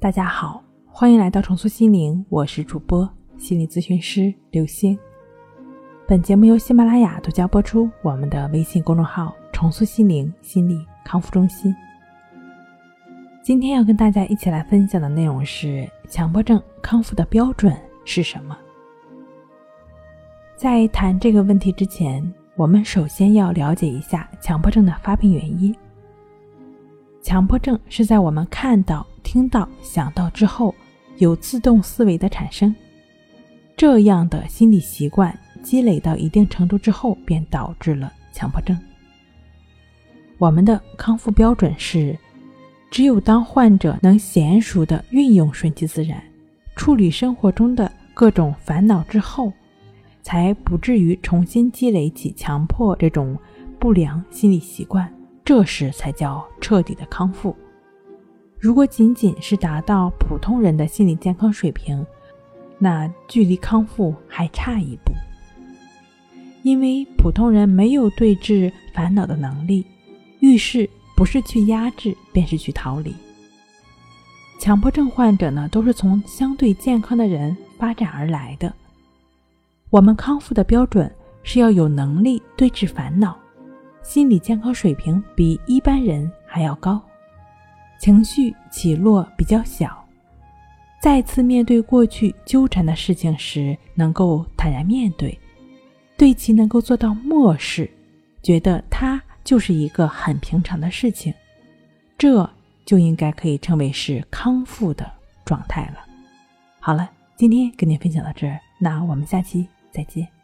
[0.00, 4.96] 大家好，欢迎来到重塑心灵，我是主播心理咨询师刘星。
[6.06, 7.90] 本节目由喜马拉雅独家播出。
[8.02, 11.74] 我们的微信公众号“重塑心灵心理康复中心”。
[13.42, 18.56] 今天要跟大家一起来分享的内容是：强迫症康复的标准是什么？
[20.54, 22.22] 在谈这个问题之前，
[22.54, 25.74] 我们首先要了解一下强迫症的发病原因。
[27.20, 29.04] 强迫症是在我们看到。
[29.30, 30.74] 听到、想到之后，
[31.18, 32.74] 有自动思维的产生，
[33.76, 38.74] 这样的心理习惯积累到一定程度之后，便导致了强迫症。
[40.38, 42.18] 我们的康复标准是：
[42.90, 46.22] 只有当患者能娴熟的运用顺其自然，
[46.74, 49.52] 处理生活中的各种烦恼之后，
[50.22, 53.38] 才不至于重新积累起强迫这种
[53.78, 55.06] 不良心理习惯，
[55.44, 57.54] 这时才叫彻底的康复。
[58.60, 62.04] 如果仅仅是达到普通人的心理健康水平，
[62.76, 65.12] 那距离康复还差一步。
[66.64, 69.86] 因为普通人没有对治烦恼的能力，
[70.40, 73.14] 遇事不是去压制，便是去逃离。
[74.60, 78.74] 强迫症患者呢，都是从相对健康的人发展而来的。
[79.88, 81.10] 我们康复的标准
[81.44, 83.38] 是要有能力对治烦恼，
[84.02, 87.00] 心理健康水平比一般人还要高。
[87.98, 90.06] 情绪起落比较小，
[91.00, 95.38] 再次面对过去纠缠的事情时，能够坦然面对，
[96.16, 97.90] 对其能够做到漠视，
[98.42, 101.34] 觉得它就是一个很平常的事情，
[102.16, 102.48] 这
[102.84, 105.10] 就应该可以称为是康复的
[105.44, 106.04] 状态了。
[106.80, 110.37] 好了，今天跟您分享到这儿，那我们下期再见。